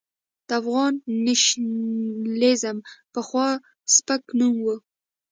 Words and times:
د 0.47 0.49
افغان 0.61 0.93
نېشنلېزم 1.25 2.77
پخوا 3.13 3.49
سپک 3.95 4.23
نوم 4.39 4.55
و. 4.65 4.67